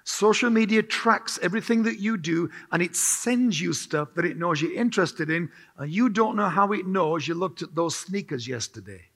Social 0.05 0.51
media 0.51 0.83
tracks 0.83 1.39
everything 1.43 1.83
that 1.83 1.99
you 1.99 2.17
do 2.17 2.51
and 2.73 2.83
it 2.83 2.97
sends 2.97 3.61
you 3.61 3.73
stuff 3.73 4.15
that 4.15 4.25
it 4.25 4.39
knows 4.39 4.63
you're 4.63 4.73
interested 4.73 5.29
in, 5.29 5.51
and 5.77 5.91
you 5.91 6.09
don't 6.09 6.37
know 6.37 6.49
how 6.49 6.73
it 6.73 6.87
knows 6.87 7.29
you 7.29 7.35
looked 7.35 7.63
at 7.63 7.75
those 7.75 7.97
sneakers 7.97 8.49
yesterday. 8.49 9.10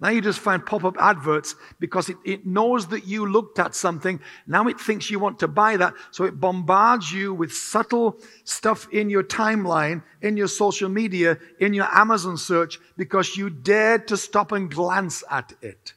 Now 0.00 0.08
you 0.10 0.20
just 0.20 0.40
find 0.40 0.64
pop 0.64 0.84
up 0.84 0.96
adverts 0.98 1.54
because 1.78 2.08
it, 2.08 2.16
it 2.24 2.46
knows 2.46 2.88
that 2.88 3.06
you 3.06 3.26
looked 3.26 3.58
at 3.58 3.74
something. 3.74 4.20
Now 4.46 4.66
it 4.68 4.80
thinks 4.80 5.10
you 5.10 5.18
want 5.18 5.38
to 5.40 5.48
buy 5.48 5.76
that. 5.76 5.94
So 6.10 6.24
it 6.24 6.40
bombards 6.40 7.12
you 7.12 7.32
with 7.32 7.52
subtle 7.52 8.18
stuff 8.44 8.88
in 8.92 9.08
your 9.08 9.22
timeline, 9.22 10.02
in 10.20 10.36
your 10.36 10.48
social 10.48 10.88
media, 10.88 11.38
in 11.60 11.74
your 11.74 11.88
Amazon 11.92 12.36
search 12.36 12.80
because 12.96 13.36
you 13.36 13.50
dared 13.50 14.08
to 14.08 14.16
stop 14.16 14.52
and 14.52 14.70
glance 14.70 15.22
at 15.30 15.52
it. 15.62 15.94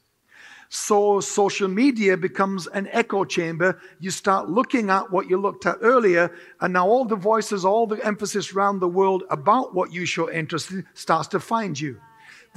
So 0.70 1.20
social 1.20 1.68
media 1.68 2.16
becomes 2.16 2.66
an 2.66 2.88
echo 2.92 3.24
chamber. 3.24 3.80
You 4.00 4.10
start 4.10 4.50
looking 4.50 4.90
at 4.90 5.10
what 5.10 5.28
you 5.28 5.38
looked 5.38 5.64
at 5.64 5.78
earlier, 5.80 6.30
and 6.60 6.74
now 6.74 6.86
all 6.86 7.06
the 7.06 7.16
voices, 7.16 7.64
all 7.64 7.86
the 7.86 8.04
emphasis 8.04 8.52
around 8.52 8.80
the 8.80 8.88
world 8.88 9.24
about 9.30 9.74
what 9.74 9.92
you 9.92 10.04
show 10.04 10.30
interest 10.30 10.70
in 10.70 10.86
starts 10.92 11.28
to 11.28 11.40
find 11.40 11.80
you. 11.80 11.98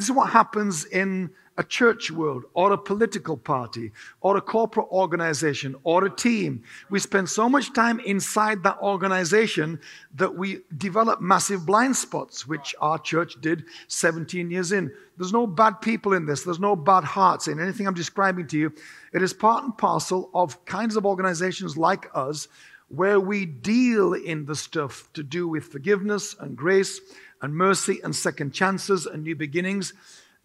This 0.01 0.09
is 0.09 0.15
what 0.15 0.31
happens 0.31 0.85
in 0.85 1.29
a 1.59 1.63
church 1.63 2.09
world 2.09 2.45
or 2.55 2.71
a 2.71 2.77
political 2.79 3.37
party 3.37 3.91
or 4.21 4.35
a 4.35 4.41
corporate 4.41 4.87
organization 4.87 5.75
or 5.83 6.03
a 6.03 6.09
team. 6.09 6.63
We 6.89 6.97
spend 6.97 7.29
so 7.29 7.47
much 7.47 7.71
time 7.73 7.99
inside 7.99 8.63
that 8.63 8.79
organization 8.79 9.79
that 10.15 10.33
we 10.33 10.61
develop 10.75 11.21
massive 11.21 11.67
blind 11.67 11.95
spots, 11.95 12.47
which 12.47 12.73
our 12.81 12.97
church 12.97 13.39
did 13.41 13.65
17 13.89 14.49
years 14.49 14.71
in. 14.71 14.91
There's 15.19 15.33
no 15.33 15.45
bad 15.45 15.81
people 15.81 16.13
in 16.13 16.25
this, 16.25 16.43
there's 16.43 16.59
no 16.59 16.75
bad 16.75 17.03
hearts 17.03 17.47
in 17.47 17.59
anything 17.59 17.85
I'm 17.85 17.93
describing 17.93 18.47
to 18.47 18.57
you. 18.57 18.73
It 19.13 19.21
is 19.21 19.33
part 19.33 19.63
and 19.63 19.77
parcel 19.77 20.31
of 20.33 20.65
kinds 20.65 20.95
of 20.95 21.05
organizations 21.05 21.77
like 21.77 22.07
us 22.15 22.47
where 22.87 23.19
we 23.19 23.45
deal 23.45 24.13
in 24.13 24.45
the 24.45 24.55
stuff 24.55 25.07
to 25.13 25.21
do 25.21 25.47
with 25.47 25.65
forgiveness 25.65 26.35
and 26.39 26.57
grace 26.57 26.99
and 27.41 27.55
mercy 27.55 27.99
and 28.03 28.15
second 28.15 28.53
chances 28.53 29.05
and 29.05 29.23
new 29.23 29.35
beginnings 29.35 29.93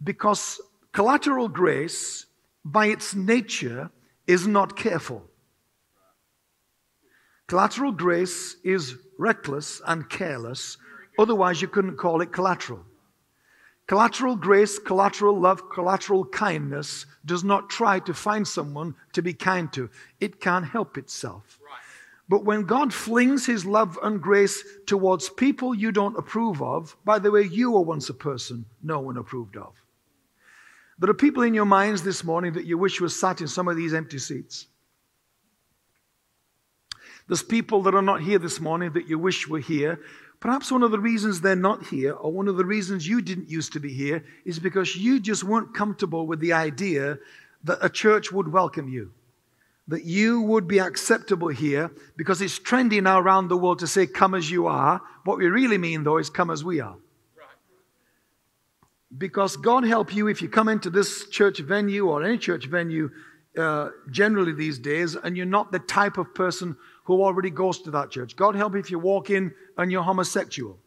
because 0.03 0.61
Collateral 0.97 1.49
grace, 1.49 2.25
by 2.65 2.87
its 2.87 3.15
nature, 3.15 3.91
is 4.27 4.47
not 4.47 4.79
careful. 4.79 5.23
Collateral 7.49 7.93
grace 7.93 8.57
is 8.65 8.95
reckless 9.19 9.83
and 9.87 10.09
careless. 10.09 10.79
Otherwise, 11.19 11.61
you 11.61 11.69
couldn't 11.69 11.99
call 11.99 12.23
it 12.23 12.33
collateral. 12.33 12.83
Collateral 13.87 14.37
grace, 14.37 14.79
collateral 14.79 15.39
love, 15.39 15.69
collateral 15.69 16.25
kindness 16.25 17.05
does 17.27 17.45
not 17.45 17.69
try 17.69 18.01
to 18.01 18.15
find 18.15 18.49
someone 18.49 18.95
to 19.13 19.21
be 19.21 19.35
kind 19.35 19.71
to. 19.75 19.91
It 20.19 20.41
can't 20.41 20.65
help 20.65 20.97
itself. 20.97 21.59
But 22.29 22.45
when 22.45 22.63
God 22.63 22.93
flings 22.93 23.47
his 23.47 23.65
love 23.65 23.99
and 24.03 24.21
grace 24.21 24.65
towards 24.87 25.29
people 25.29 25.75
you 25.75 25.93
don't 25.93 26.19
approve 26.19 26.61
of, 26.61 26.97
by 27.05 27.19
the 27.21 27.31
way, 27.31 27.43
you 27.43 27.73
were 27.73 27.83
once 27.83 28.09
a 28.09 28.15
person 28.15 28.65
no 28.83 28.99
one 28.99 29.17
approved 29.17 29.57
of. 29.57 29.75
There 30.99 31.11
are 31.11 31.15
people 31.15 31.43
in 31.43 31.55
your 31.55 31.67
minds 31.67 32.03
this 32.03 32.25
morning 32.25 32.55
that 32.55 32.65
you 32.65 32.79
wish 32.79 33.01
were 33.01 33.09
sat 33.09 33.41
in 33.41 33.49
some 33.49 33.69
of 33.69 33.77
these 33.77 33.95
empty 33.95 34.19
seats. 34.19 34.67
There's 37.29 37.43
people 37.43 37.83
that 37.83 37.95
are 37.95 38.03
not 38.03 38.23
here 38.23 38.39
this 38.39 38.61
morning 38.61 38.93
that 38.93 39.09
you 39.09 39.19
wish 39.19 39.49
were 39.49 39.61
here. 39.61 40.01
Perhaps 40.41 40.73
one 40.73 40.83
of 40.83 40.91
the 40.91 40.99
reasons 40.99 41.41
they're 41.41 41.57
not 41.57 41.87
here, 41.87 42.13
or 42.13 42.33
one 42.33 42.49
of 42.49 42.57
the 42.57 42.65
reasons 42.65 43.07
you 43.07 43.21
didn't 43.21 43.51
used 43.51 43.73
to 43.73 43.81
be 43.81 43.93
here, 43.93 44.25
is 44.45 44.59
because 44.59 44.97
you 44.97 45.21
just 45.21 45.45
weren't 45.45 45.75
comfortable 45.75 46.27
with 46.27 46.41
the 46.41 46.53
idea 46.53 47.19
that 47.65 47.79
a 47.83 47.89
church 47.89 48.33
would 48.33 48.49
welcome 48.49 48.89
you. 48.89 49.13
That 49.89 50.05
you 50.05 50.43
would 50.43 50.67
be 50.67 50.79
acceptable 50.79 51.49
here 51.49 51.93
because 52.17 52.43
it's 52.43 52.59
trendy 52.59 53.01
now 53.01 53.21
around 53.21 53.49
the 53.49 53.57
world 53.57 53.79
to 53.81 53.87
say, 53.87 54.07
come 54.07 54.35
as 54.35 54.51
you 54.51 54.67
are. 54.67 55.01
What 55.25 55.39
we 55.39 55.47
really 55.47 55.79
mean, 55.79 56.03
though, 56.03 56.19
is 56.19 56.29
come 56.29 56.51
as 56.51 56.65
we 56.65 56.81
are. 56.81 56.97
Because 59.17 59.57
God 59.57 59.85
help 59.85 60.15
you 60.15 60.27
if 60.27 60.43
you 60.43 60.49
come 60.49 60.69
into 60.69 60.91
this 60.91 61.29
church 61.29 61.61
venue 61.61 62.09
or 62.09 62.25
any 62.25 62.37
church 62.37 62.67
venue 62.67 63.11
uh, 63.57 63.91
generally 64.11 64.53
these 64.53 64.79
days 64.79 65.15
and 65.15 65.37
you're 65.37 65.47
not 65.47 65.73
the 65.73 65.79
type 65.79 66.19
of 66.19 66.35
person 66.35 66.77
who 67.05 67.23
already 67.23 67.51
goes 67.51 67.81
to 67.83 67.91
that 67.93 68.11
church. 68.11 68.37
God 68.37 68.55
help 68.55 68.75
if 68.75 68.91
you 68.91 68.99
walk 68.99 69.31
in 69.31 69.53
and 69.79 69.91
you're 69.91 70.03
homosexual. 70.03 70.79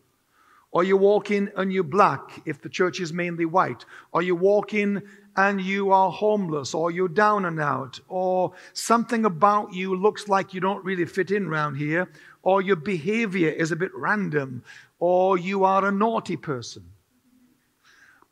Or 0.71 0.83
you 0.83 0.97
walk 0.97 1.31
in 1.31 1.51
and 1.55 1.73
you're 1.73 1.83
black 1.83 2.41
if 2.45 2.61
the 2.61 2.69
church 2.69 2.99
is 2.99 3.11
mainly 3.11 3.45
white. 3.45 3.85
Or 4.11 4.21
you 4.21 4.35
walk 4.35 4.73
in 4.73 5.01
and 5.35 5.59
you 5.59 5.91
are 5.91 6.11
homeless 6.11 6.73
or 6.73 6.91
you're 6.91 7.07
down 7.07 7.45
and 7.45 7.59
out. 7.59 7.99
Or 8.07 8.53
something 8.73 9.25
about 9.25 9.73
you 9.73 9.95
looks 9.95 10.27
like 10.27 10.53
you 10.53 10.59
don't 10.59 10.85
really 10.85 11.05
fit 11.05 11.31
in 11.31 11.47
around 11.47 11.75
here. 11.75 12.11
Or 12.43 12.61
your 12.61 12.75
behavior 12.75 13.49
is 13.49 13.71
a 13.71 13.75
bit 13.75 13.91
random. 13.95 14.63
Or 14.99 15.38
you 15.38 15.63
are 15.63 15.85
a 15.85 15.91
naughty 15.91 16.38
person 16.38 16.83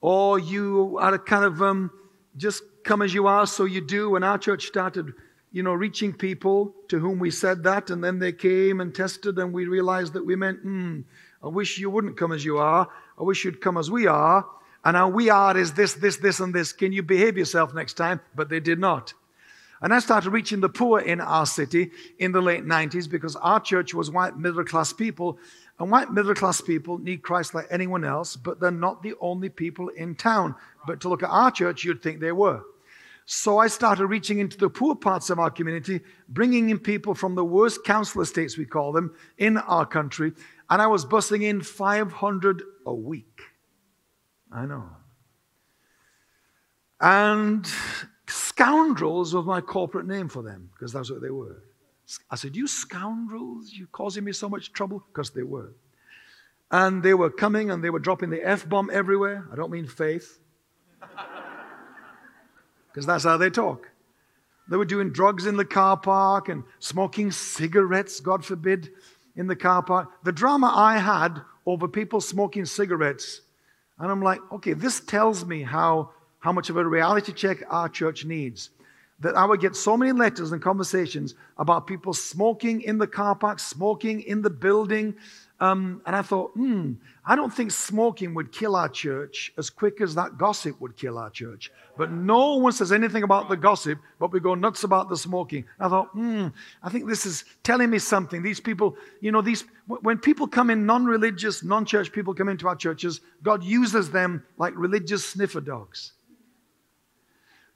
or 0.02 0.40
you 0.40 0.98
are 1.00 1.14
a 1.14 1.20
kind 1.20 1.44
of 1.44 1.62
um, 1.62 1.92
just 2.36 2.64
come 2.84 3.02
as 3.02 3.14
you 3.14 3.28
are, 3.28 3.48
so 3.48 3.66
you 3.66 3.82
do. 3.82 4.12
When 4.12 4.24
our 4.24 4.38
church 4.38 4.68
started, 4.68 5.14
you 5.52 5.64
know, 5.64 5.74
reaching 5.74 6.14
people 6.14 6.76
to 6.90 7.00
whom 7.00 7.20
we 7.20 7.32
said 7.32 7.64
that, 7.64 7.90
and 7.90 8.04
then 8.04 8.20
they 8.20 8.32
came 8.32 8.82
and 8.82 8.94
tested, 8.94 9.38
and 9.40 9.54
we 9.54 9.66
realized 9.66 10.14
that 10.14 10.26
we 10.26 10.36
meant, 10.36 10.60
hmm, 10.60 11.02
I 11.44 11.48
wish 11.48 11.78
you 11.78 11.90
wouldn't 11.90 12.18
come 12.18 12.32
as 12.32 12.44
you 12.44 12.58
are. 12.58 12.88
I 13.20 13.24
wish 13.24 13.46
you'd 13.46 13.62
come 13.62 13.78
as 13.78 13.90
we 13.90 14.08
are. 14.08 14.46
And 14.84 14.96
our 14.96 15.10
we 15.10 15.30
are 15.30 15.58
is 15.58 15.74
this, 15.74 15.94
this, 15.94 16.18
this, 16.18 16.40
and 16.40 16.54
this. 16.54 16.74
Can 16.74 16.92
you 16.92 17.04
behave 17.04 17.38
yourself 17.38 17.74
next 17.74 17.94
time? 17.94 18.22
But 18.36 18.50
they 18.50 18.60
did 18.60 18.80
not. 18.80 19.14
And 19.82 19.94
I 19.94 20.00
started 20.00 20.32
reaching 20.32 20.60
the 20.60 20.70
poor 20.70 21.00
in 21.00 21.22
our 21.22 21.46
city 21.46 21.92
in 22.18 22.32
the 22.32 22.42
late 22.42 22.66
90s 22.66 23.10
because 23.10 23.36
our 23.36 23.60
church 23.60 23.94
was 23.94 24.10
white 24.10 24.38
middle 24.38 24.64
class 24.64 24.92
people. 24.92 25.38
And 25.80 25.92
white 25.92 26.12
middle 26.12 26.34
class 26.34 26.62
people 26.62 26.98
need 26.98 27.22
Christ 27.22 27.54
like 27.54 27.68
anyone 27.70 28.04
else, 28.04 28.36
but 28.36 28.60
they're 28.60 28.72
not 28.72 29.04
the 29.04 29.14
only 29.22 29.50
people 29.50 29.90
in 29.90 30.16
town. 30.16 30.56
But 30.88 31.02
to 31.02 31.10
look 31.10 31.22
at 31.22 31.30
our 31.30 31.52
church, 31.52 31.84
you'd 31.84 32.02
think 32.02 32.20
they 32.20 32.32
were. 32.32 32.64
So 33.30 33.58
I 33.58 33.68
started 33.68 34.08
reaching 34.08 34.40
into 34.40 34.58
the 34.58 34.70
poor 34.70 34.96
parts 34.96 35.30
of 35.30 35.38
our 35.38 35.50
community, 35.50 36.00
bringing 36.30 36.70
in 36.70 36.80
people 36.80 37.14
from 37.14 37.36
the 37.36 37.44
worst 37.44 37.84
council 37.84 38.22
estates, 38.22 38.58
we 38.58 38.64
call 38.64 38.94
them, 38.94 39.14
in 39.38 39.58
our 39.58 39.86
country. 39.86 40.32
And 40.70 40.82
I 40.82 40.88
was 40.88 41.06
busing 41.06 41.44
in 41.44 41.60
500 41.60 42.64
a 42.86 42.94
week. 42.94 43.42
I 44.50 44.66
know. 44.66 44.86
And 47.02 47.68
scoundrels 48.30 49.36
was 49.36 49.46
my 49.46 49.60
corporate 49.60 50.08
name 50.08 50.30
for 50.30 50.42
them, 50.42 50.70
because 50.74 50.94
that's 50.94 51.12
what 51.12 51.22
they 51.22 51.30
were. 51.30 51.64
I 52.32 52.38
said, 52.38 52.56
You 52.56 52.66
scoundrels, 52.66 53.74
you're 53.74 53.88
causing 53.88 54.24
me 54.24 54.32
so 54.32 54.48
much 54.48 54.72
trouble? 54.72 55.04
Because 55.12 55.32
they 55.32 55.44
were. 55.44 55.74
And 56.72 57.04
they 57.04 57.14
were 57.14 57.30
coming 57.30 57.72
and 57.72 57.84
they 57.84 57.90
were 57.90 58.00
dropping 58.00 58.30
the 58.30 58.42
F 58.42 58.70
bomb 58.70 58.90
everywhere. 58.90 59.50
I 59.52 59.58
don't 59.58 59.72
mean 59.72 59.86
faith, 59.86 60.40
because 62.98 63.06
that's 63.06 63.26
how 63.26 63.38
they 63.38 63.52
talk. 63.52 63.92
They 64.68 64.76
were 64.76 64.84
doing 64.84 65.12
drugs 65.12 65.46
in 65.46 65.56
the 65.56 65.64
car 65.64 65.98
park 65.98 66.50
and 66.50 66.64
smoking 66.80 67.30
cigarettes, 67.30 68.20
God 68.20 68.44
forbid, 68.44 68.90
in 69.36 69.46
the 69.46 69.56
car 69.56 69.84
park. 69.84 70.10
The 70.24 70.32
drama 70.32 70.74
I 70.76 70.98
had 70.98 71.40
over 71.68 71.88
people 71.88 72.22
smoking 72.22 72.66
cigarettes, 72.66 73.42
and 74.00 74.10
I'm 74.10 74.24
like, 74.24 74.40
okay, 74.52 74.74
this 74.74 75.00
tells 75.00 75.46
me 75.46 75.62
how, 75.62 76.10
how 76.40 76.52
much 76.52 76.72
of 76.72 76.78
a 76.78 76.84
reality 76.84 77.34
check 77.34 77.60
our 77.70 77.88
church 77.88 78.26
needs 78.26 78.72
that 79.20 79.38
I 79.38 79.46
would 79.46 79.62
get 79.62 79.76
so 79.76 79.96
many 79.96 80.12
letters 80.12 80.52
and 80.52 80.60
conversations 80.60 81.36
about 81.60 81.86
people 81.86 82.16
smoking 82.16 82.82
in 82.82 82.98
the 82.98 83.06
car 83.06 83.36
park, 83.36 83.60
smoking 83.60 84.22
in 84.22 84.42
the 84.42 84.50
building. 84.50 85.14
Um, 85.60 86.04
and 86.06 86.16
I 86.16 86.22
thought, 86.22 86.52
hmm, 86.52 86.94
I 87.26 87.36
don't 87.36 87.52
think 87.52 87.72
smoking 87.72 88.36
would 88.36 88.52
kill 88.52 88.76
our 88.76 88.90
church 88.90 89.52
as 89.58 89.72
quick 89.72 90.02
as 90.02 90.14
that 90.14 90.38
gossip 90.38 90.80
would 90.80 90.96
kill 90.96 91.18
our 91.18 91.32
church. 91.32 91.72
But 91.98 92.12
no 92.12 92.58
one 92.58 92.74
says 92.74 92.92
anything 92.92 93.24
about 93.24 93.50
the 93.50 93.58
gossip, 93.58 94.00
but 94.20 94.32
we 94.32 94.40
go 94.40 94.54
nuts 94.54 94.84
about 94.84 95.10
the 95.10 95.18
smoking. 95.18 95.66
I 95.80 95.90
thought, 95.90 96.10
hmm, 96.10 96.48
I 96.84 96.90
think 96.90 97.08
this 97.08 97.26
is 97.26 97.44
telling 97.64 97.90
me 97.90 97.98
something. 97.98 98.44
These 98.44 98.60
people, 98.60 98.98
you 99.20 99.32
know, 99.32 99.42
these 99.42 99.64
when 99.88 100.20
people 100.20 100.48
come 100.48 100.70
in, 100.70 100.86
non-religious, 100.86 101.64
non-church 101.64 102.12
people 102.12 102.36
come 102.36 102.50
into 102.50 102.68
our 102.68 102.76
churches, 102.76 103.22
God 103.42 103.64
uses 103.64 104.12
them 104.12 104.44
like 104.58 104.74
religious 104.76 105.26
sniffer 105.26 105.62
dogs. 105.62 106.12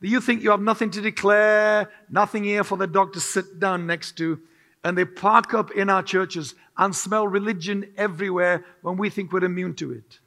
Do 0.01 0.07
you 0.07 0.21
think 0.21 0.43
you 0.43 0.51
have 0.51 0.61
nothing 0.61 0.91
to 0.91 1.01
declare, 1.01 1.89
nothing 2.09 2.43
here 2.43 2.63
for 2.63 2.77
the 2.77 2.87
dog 2.87 3.13
to 3.13 3.19
sit 3.19 3.59
down 3.59 3.87
next 3.87 4.17
to, 4.17 4.39
and 4.83 4.97
they 4.97 5.05
park 5.05 5.53
up 5.53 5.71
in 5.71 5.89
our 5.89 6.03
churches 6.03 6.55
and 6.77 6.95
smell 6.95 7.27
religion 7.27 7.93
everywhere 7.97 8.65
when 8.81 8.97
we 8.97 9.09
think 9.09 9.31
we're 9.31 9.43
immune 9.43 9.75
to 9.75 9.91
it. 9.91 10.19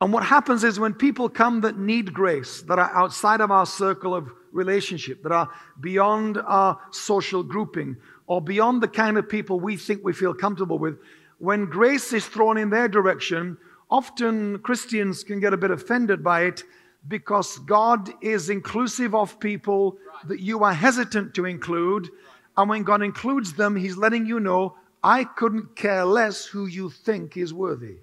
And 0.00 0.12
what 0.12 0.24
happens 0.24 0.64
is 0.64 0.78
when 0.78 0.94
people 0.94 1.28
come 1.28 1.62
that 1.62 1.78
need 1.78 2.12
grace, 2.12 2.62
that 2.62 2.78
are 2.78 2.90
outside 2.94 3.40
of 3.40 3.50
our 3.50 3.66
circle 3.66 4.14
of 4.14 4.30
relationship, 4.52 5.22
that 5.22 5.32
are 5.32 5.48
beyond 5.80 6.38
our 6.38 6.78
social 6.90 7.42
grouping, 7.42 7.96
or 8.26 8.40
beyond 8.40 8.82
the 8.82 8.88
kind 8.88 9.18
of 9.18 9.28
people 9.28 9.60
we 9.60 9.76
think 9.76 10.04
we 10.04 10.12
feel 10.12 10.34
comfortable 10.34 10.78
with, 10.78 10.98
when 11.38 11.66
grace 11.66 12.12
is 12.12 12.26
thrown 12.26 12.58
in 12.58 12.70
their 12.70 12.88
direction, 12.88 13.56
often 13.90 14.58
Christians 14.58 15.24
can 15.24 15.40
get 15.40 15.52
a 15.52 15.56
bit 15.56 15.70
offended 15.70 16.22
by 16.22 16.42
it 16.42 16.62
because 17.08 17.58
God 17.60 18.10
is 18.22 18.50
inclusive 18.50 19.14
of 19.14 19.38
people 19.40 19.98
that 20.26 20.40
you 20.40 20.64
are 20.64 20.72
hesitant 20.72 21.34
to 21.34 21.44
include. 21.44 22.10
And 22.56 22.68
when 22.68 22.82
God 22.82 23.02
includes 23.02 23.54
them, 23.54 23.76
He's 23.76 23.96
letting 23.96 24.26
you 24.26 24.40
know, 24.40 24.76
I 25.02 25.24
couldn't 25.24 25.76
care 25.76 26.04
less 26.04 26.44
who 26.44 26.66
you 26.66 26.90
think 26.90 27.36
is 27.36 27.52
worthy. 27.52 27.96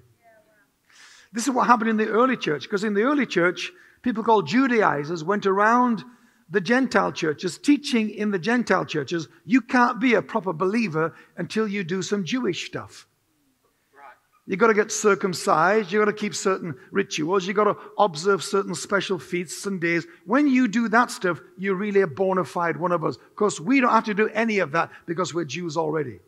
This 1.34 1.46
is 1.48 1.54
what 1.54 1.68
happened 1.68 1.90
in 1.90 1.98
the 1.98 2.10
early 2.10 2.38
church, 2.38 2.64
because 2.64 2.84
in 2.84 2.94
the 2.94 3.04
early 3.04 3.26
church, 3.26 3.72
people 4.02 4.24
called 4.24 4.48
Judaizers 4.48 5.24
went 5.24 5.46
around 5.46 6.04
the 6.52 6.62
Gentile 6.62 7.14
churches, 7.14 7.58
teaching 7.58 8.10
in 8.10 8.32
the 8.32 8.40
Gentile 8.40 8.86
churches, 8.86 9.30
you 9.46 9.62
can't 9.62 10.02
be 10.02 10.16
a 10.16 10.22
proper 10.22 10.52
believer 10.52 11.16
until 11.38 11.66
you 11.66 11.84
do 11.86 12.02
some 12.02 12.26
Jewish 12.26 12.68
stuff. 12.68 13.08
You've 14.48 14.60
got 14.60 14.68
to 14.68 14.74
get 14.74 14.92
circumcised. 14.92 15.92
You've 15.92 16.02
got 16.02 16.12
to 16.12 16.18
keep 16.18 16.34
certain 16.34 16.76
rituals. 16.92 17.46
You've 17.46 17.56
got 17.56 17.66
to 17.66 17.78
observe 17.98 18.44
certain 18.44 18.74
special 18.74 19.20
feasts 19.20 19.66
and 19.66 19.80
days. 19.80 20.06
When 20.26 20.48
you 20.48 20.68
do 20.68 20.90
that 20.90 21.12
stuff, 21.12 21.40
you're 21.58 21.76
really 21.76 22.02
a 22.02 22.08
bona 22.08 22.44
fide 22.44 22.78
one 22.78 22.92
of 22.92 23.04
us. 23.04 23.18
Because 23.18 23.62
we 23.62 23.80
don't 23.80 23.92
have 23.92 24.06
to 24.06 24.14
do 24.14 24.30
any 24.30 24.60
of 24.60 24.72
that 24.72 24.92
because 25.06 25.34
we're 25.34 25.46
Jews 25.46 25.78
already. 25.78 26.20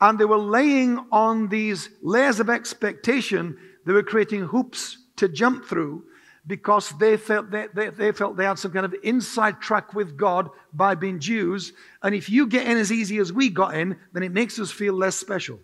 And 0.00 0.18
they 0.18 0.24
were 0.24 0.38
laying 0.38 0.98
on 1.10 1.48
these 1.48 1.88
layers 2.02 2.38
of 2.38 2.50
expectation. 2.50 3.56
They 3.86 3.92
were 3.92 4.02
creating 4.02 4.44
hoops 4.44 4.98
to 5.16 5.28
jump 5.28 5.66
through 5.66 6.04
because 6.46 6.90
they 6.98 7.16
felt 7.16 7.50
they, 7.50 7.66
they, 7.74 7.90
they, 7.90 8.12
felt 8.12 8.36
they 8.36 8.44
had 8.44 8.58
some 8.58 8.72
kind 8.72 8.86
of 8.86 8.94
inside 9.02 9.60
track 9.60 9.94
with 9.94 10.16
God 10.16 10.50
by 10.72 10.94
being 10.94 11.18
Jews. 11.18 11.72
And 12.02 12.14
if 12.14 12.28
you 12.30 12.46
get 12.46 12.66
in 12.66 12.76
as 12.76 12.92
easy 12.92 13.18
as 13.18 13.32
we 13.32 13.50
got 13.50 13.74
in, 13.74 13.98
then 14.12 14.22
it 14.22 14.32
makes 14.32 14.58
us 14.58 14.70
feel 14.70 14.94
less 14.94 15.16
special. 15.16 15.60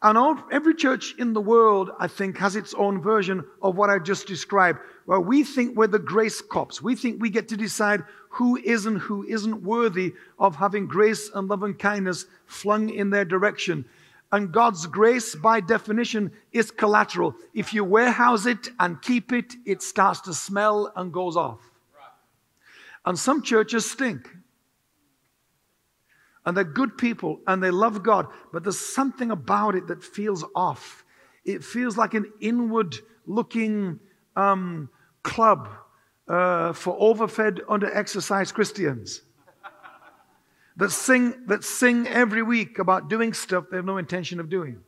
And 0.00 0.16
all, 0.16 0.38
every 0.52 0.74
church 0.74 1.16
in 1.18 1.32
the 1.32 1.40
world, 1.40 1.90
I 1.98 2.06
think, 2.06 2.38
has 2.38 2.54
its 2.54 2.72
own 2.74 3.02
version 3.02 3.44
of 3.60 3.76
what 3.76 3.90
I 3.90 3.98
just 3.98 4.28
described, 4.28 4.78
where 5.06 5.18
we 5.18 5.42
think 5.42 5.76
we're 5.76 5.88
the 5.88 5.98
grace 5.98 6.40
cops. 6.40 6.80
We 6.80 6.94
think 6.94 7.20
we 7.20 7.30
get 7.30 7.48
to 7.48 7.56
decide 7.56 8.04
who 8.30 8.56
is 8.56 8.86
and 8.86 8.98
who 8.98 9.24
isn't 9.24 9.64
worthy 9.64 10.14
of 10.38 10.54
having 10.54 10.86
grace 10.86 11.30
and 11.34 11.48
love 11.48 11.64
and 11.64 11.76
kindness 11.76 12.26
flung 12.46 12.90
in 12.90 13.10
their 13.10 13.24
direction. 13.24 13.86
And 14.30 14.52
God's 14.52 14.86
grace, 14.86 15.34
by 15.34 15.60
definition, 15.60 16.30
is 16.52 16.70
collateral. 16.70 17.34
If 17.52 17.74
you 17.74 17.82
warehouse 17.82 18.46
it 18.46 18.68
and 18.78 19.02
keep 19.02 19.32
it, 19.32 19.54
it 19.64 19.82
starts 19.82 20.20
to 20.22 20.34
smell 20.34 20.92
and 20.94 21.12
goes 21.12 21.36
off. 21.36 21.60
And 23.04 23.18
some 23.18 23.42
churches 23.42 23.90
stink 23.90 24.28
and 26.48 26.56
they're 26.56 26.64
good 26.64 26.96
people 26.96 27.40
and 27.46 27.62
they 27.62 27.70
love 27.70 28.02
God, 28.02 28.26
but 28.54 28.62
there's 28.62 28.80
something 28.80 29.30
about 29.30 29.74
it 29.74 29.86
that 29.88 30.02
feels 30.02 30.46
off. 30.54 31.04
It 31.44 31.62
feels 31.62 31.98
like 31.98 32.14
an 32.14 32.32
inward 32.40 32.96
looking 33.26 34.00
um, 34.34 34.88
club 35.22 35.68
uh, 36.26 36.72
for 36.72 36.96
overfed, 36.98 37.60
under-exercised 37.68 38.54
Christians 38.54 39.20
that 40.78 40.90
sing, 40.90 41.34
that 41.48 41.64
sing 41.64 42.08
every 42.08 42.42
week 42.42 42.78
about 42.78 43.10
doing 43.10 43.34
stuff 43.34 43.66
they 43.70 43.76
have 43.76 43.84
no 43.84 43.98
intention 43.98 44.40
of 44.40 44.48
doing. 44.48 44.80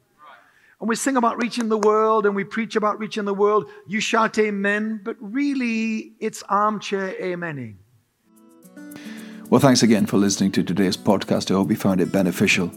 And 0.81 0.89
we 0.89 0.97
sing 0.97 1.19
about 1.19 1.37
reaching 1.43 1.69
the 1.69 1.77
world 1.77 2.25
and 2.25 2.35
we 2.35 2.45
preach 2.45 2.75
about 2.75 2.99
reaching 2.99 3.27
the 3.27 3.35
world. 3.35 3.69
You 3.87 4.01
shout 4.01 4.39
amen, 4.39 5.03
but 5.05 5.19
really 5.21 6.15
it's 6.21 6.43
armchair 6.45 7.13
amening. 7.21 7.75
Well, 9.51 9.61
thanks 9.61 9.83
again 9.83 10.07
for 10.07 10.17
listening 10.17 10.53
to 10.53 10.63
today's 10.63 10.97
podcast. 10.97 11.51
I 11.51 11.55
hope 11.55 11.71
you 11.71 11.77
found 11.77 12.01
it 12.01 12.13
beneficial. 12.13 12.71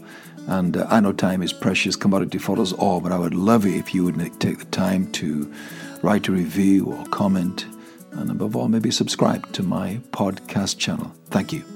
And 0.48 0.76
uh, 0.76 0.88
I 0.90 0.98
know 0.98 1.12
time 1.12 1.40
is 1.40 1.52
precious 1.52 1.94
commodity 1.94 2.38
for 2.38 2.58
us 2.58 2.72
all, 2.72 3.00
but 3.00 3.12
I 3.12 3.18
would 3.18 3.32
love 3.32 3.64
it 3.64 3.76
if 3.76 3.94
you 3.94 4.02
would 4.02 4.18
take 4.40 4.58
the 4.58 4.64
time 4.64 5.12
to 5.12 5.54
write 6.02 6.26
a 6.26 6.32
review 6.32 6.86
or 6.86 7.06
comment, 7.06 7.66
and 8.10 8.28
above 8.28 8.56
all, 8.56 8.66
maybe 8.66 8.90
subscribe 8.90 9.52
to 9.52 9.62
my 9.62 10.00
podcast 10.10 10.78
channel. 10.78 11.14
Thank 11.26 11.52
you. 11.52 11.73